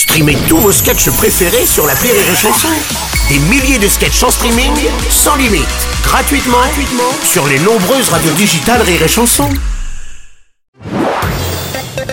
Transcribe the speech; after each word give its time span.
Streamez 0.00 0.38
tous 0.48 0.56
vos 0.56 0.72
sketchs 0.72 1.10
préférés 1.10 1.66
sur 1.66 1.86
la 1.86 1.92
Rire 1.92 2.14
et 2.14 2.34
Chanson. 2.34 2.68
Des 3.28 3.38
milliers 3.50 3.78
de 3.78 3.86
sketchs 3.86 4.22
en 4.22 4.30
streaming, 4.30 4.72
sans 5.10 5.36
limite, 5.36 5.68
gratuitement, 6.02 6.56
gratuitement 6.56 7.12
sur 7.22 7.46
les 7.46 7.58
nombreuses 7.58 8.08
radios 8.08 8.32
digitales 8.32 8.80
Rire 8.80 9.02
et 9.02 9.08
Chanson. 9.08 9.50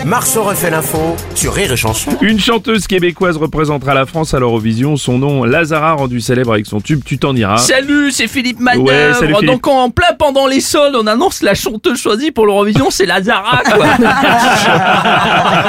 Marceau 0.04 0.42
refait 0.42 0.70
l'info 0.70 1.16
sur 1.34 1.52
Rire 1.54 1.72
et 1.72 1.76
Chanson. 1.76 2.10
Une 2.22 2.38
chanteuse 2.38 2.86
québécoise 2.86 3.36
représentera 3.36 3.94
la 3.94 4.06
France 4.06 4.32
à 4.32 4.38
l'Eurovision. 4.38 4.96
Son 4.96 5.18
nom, 5.18 5.44
Lazara, 5.44 5.92
rendu 5.92 6.20
célèbre 6.20 6.52
avec 6.52 6.66
son 6.66 6.80
tube 6.80 7.02
Tu 7.04 7.18
t'en 7.18 7.34
iras. 7.36 7.58
Salut, 7.58 8.10
c'est 8.10 8.28
Philippe 8.28 8.60
Manœuvre. 8.60 8.86
Ouais, 8.86 9.12
salut, 9.14 9.34
Philippe. 9.34 9.50
Donc 9.50 9.66
en 9.66 9.90
plein 9.90 10.14
pendant 10.18 10.46
les 10.46 10.60
soldes, 10.60 10.94
on 10.94 11.06
annonce 11.06 11.42
la 11.42 11.54
chanteuse 11.54 12.00
choisie 12.00 12.30
pour 12.30 12.46
l'Eurovision, 12.46 12.90
c'est 12.90 13.06
Lazara 13.06 13.62
quoi. 13.64 13.86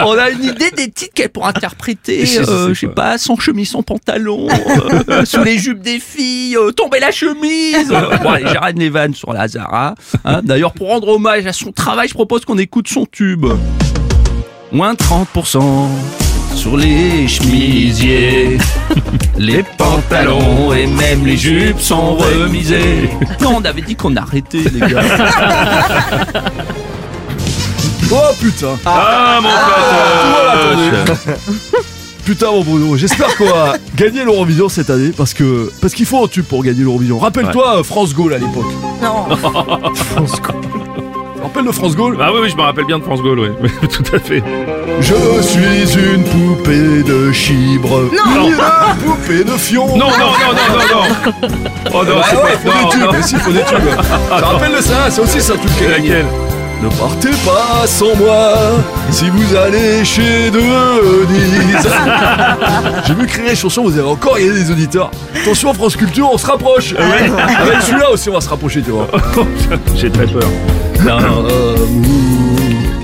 on 0.00 0.12
a 0.18 0.30
une 0.30 0.44
idée 0.44 0.70
des 0.76 0.90
titres 0.90 1.12
qu'elle 1.14 1.28
pourra 1.30 1.50
interpréter, 1.50 2.24
Je 2.26 2.42
sais, 2.42 2.48
euh, 2.48 2.68
je 2.74 2.80
sais 2.80 2.88
pas, 2.88 3.18
sans 3.18 3.36
chemise, 3.38 3.70
sans 3.70 3.82
pantalon, 3.82 4.48
euh, 5.08 5.24
sous 5.24 5.42
les 5.42 5.58
jupes 5.58 5.80
des 5.82 5.98
filles, 6.00 6.56
euh, 6.56 6.70
tomber 6.72 7.00
la 7.00 7.10
chemise. 7.10 7.88
bon, 7.88 8.30
allez, 8.30 8.46
j'arrête 8.52 8.78
les 8.78 8.88
vannes 8.90 9.14
sur 9.14 9.32
Lazara. 9.32 9.94
hein. 10.24 10.40
D'ailleurs, 10.42 10.72
pour 10.72 10.88
rendre 10.88 11.08
hommage 11.08 11.46
à 11.46 11.52
son 11.52 11.72
travail, 11.72 12.08
je 12.08 12.14
propose 12.14 12.44
qu'on 12.44 12.58
écoute 12.58 12.88
son 12.88 13.06
tube. 13.06 13.46
Moins 14.72 14.94
30% 14.94 15.86
sur 16.54 16.76
les 16.76 17.28
chemisiers. 17.28 18.58
Les 19.38 19.62
pantalons 19.62 20.72
et 20.72 20.86
même 20.86 21.26
les 21.26 21.36
jupes 21.36 21.78
sont 21.80 22.14
remisés. 22.16 23.10
Non, 23.42 23.56
on 23.58 23.64
avait 23.64 23.82
dit 23.82 23.94
qu'on 23.94 24.16
arrêtait, 24.16 24.64
les 24.72 24.80
gars. 24.80 25.02
Oh 28.12 28.16
putain 28.40 28.78
Ah, 28.84 29.40
mon 29.42 29.48
pote 31.06 31.28
Putain 32.24 32.46
mon 32.52 32.62
Bruno, 32.62 32.96
j'espère 32.96 33.36
qu'on 33.36 33.46
va 33.46 33.74
gagner 33.96 34.24
l'Eurovision 34.24 34.68
cette 34.68 34.90
année 34.90 35.12
parce 35.16 35.34
que 35.34 35.70
parce 35.80 35.94
qu'il 35.94 36.06
faut 36.06 36.24
un 36.24 36.28
tube 36.28 36.44
pour 36.44 36.62
gagner 36.62 36.82
l'Eurovision. 36.82 37.18
Rappelle-toi 37.18 37.82
France 37.84 38.14
Gaulle 38.14 38.34
à 38.34 38.38
l'époque. 38.38 38.66
Non. 39.02 39.36
France 39.94 40.40
Gaulle. 40.40 40.54
Rappelle 41.42 41.64
de 41.66 41.72
France 41.72 41.94
Gaulle? 41.96 42.16
Ah 42.20 42.30
oui, 42.32 42.40
oui, 42.42 42.50
je 42.50 42.56
me 42.56 42.62
rappelle 42.62 42.86
bien 42.86 42.98
de 42.98 43.04
France 43.04 43.22
Gaulle, 43.22 43.38
oui. 43.40 43.70
Tout 43.88 44.02
à 44.14 44.18
fait. 44.18 44.42
Je 45.00 45.42
suis 45.42 46.14
une 46.14 46.24
poupée 46.24 47.02
de 47.02 47.30
chibre. 47.32 48.02
Non. 48.12 48.48
Une 48.48 48.56
poupée 49.04 49.44
de 49.44 49.50
fion. 49.56 49.86
Non, 49.96 50.06
non, 50.06 50.10
non, 50.10 50.52
non, 50.56 50.78
non, 50.78 50.78
non 50.94 51.48
Oh 51.94 52.04
non, 52.04 52.16
Ouais, 52.16 52.22
c'est 52.30 52.36
ouais, 52.36 52.42
pas... 52.42 52.58
faut 52.58 52.68
non, 52.68 52.82
des 52.82 52.88
tubes, 52.90 53.00
non. 53.02 53.12
mais 53.12 53.22
si, 53.22 53.36
faut 53.36 53.52
des 53.52 53.62
tubes. 53.64 54.02
Ça 54.28 54.36
rappelle 54.46 54.72
de 54.76 54.80
ça, 54.80 55.10
c'est 55.10 55.20
aussi 55.20 55.40
ça 55.40 55.54
tout 55.54 55.68
qui 55.78 55.84
est 55.84 55.88
gagné. 55.90 56.08
Laquelle 56.10 56.26
Ne 56.82 56.88
partez 56.90 57.30
pas 57.44 57.86
sans 57.86 58.14
moi 58.16 58.54
si 59.10 59.30
vous 59.30 59.54
allez 59.56 60.04
chez 60.04 60.50
Denise. 60.50 61.88
J'ai 63.06 63.14
vu 63.14 63.26
créer 63.26 63.48
les 63.50 63.56
chansons, 63.56 63.82
vous 63.84 63.98
avez 63.98 64.08
encore 64.08 64.36
gagné 64.36 64.50
des 64.52 64.70
auditeurs. 64.70 65.10
Attention, 65.42 65.72
France 65.72 65.96
Culture, 65.96 66.28
on 66.30 66.36
se 66.38 66.46
rapproche. 66.46 66.92
Avec 66.94 67.80
celui-là 67.82 68.10
aussi, 68.10 68.28
on 68.28 68.34
va 68.34 68.40
se 68.42 68.48
rapprocher, 68.48 68.82
tu 68.82 68.90
vois. 68.90 69.06
J'ai 69.96 70.10
très 70.10 70.26
peur. 70.26 70.42
L'amour, 71.04 71.48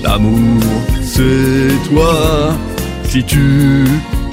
l'amour, 0.03 0.61
c'est 1.03 1.89
toi. 1.91 2.13
Si 3.09 3.25
tu 3.25 3.87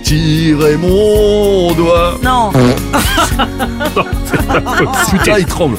tirais 0.03 0.75
mon 0.77 1.71
doigt. 1.73 2.17
Non, 2.23 2.51
Putain, 5.11 5.37
il 5.39 5.45
tremble. 5.45 5.77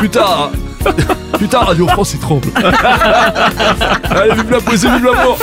Putain. 0.00 0.50
Putain, 1.38 1.58
Radio 1.60 1.86
France, 1.88 2.14
il 2.14 2.20
tremble. 2.20 2.48
Allez, 4.10 4.34
vive 4.34 4.50
la 4.50 4.60
poésie, 4.60 4.88
vive 4.88 5.04
l'amour. 5.04 5.38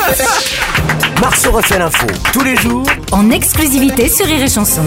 Marceau 1.21 1.51
refait 1.51 1.79
l'info 1.79 2.07
tous 2.31 2.43
les 2.43 2.55
jours 2.55 2.83
en 3.11 3.29
exclusivité 3.29 4.09
sur 4.09 4.25
Rire 4.25 4.43
et 4.43 4.49
Chanson. 4.49 4.83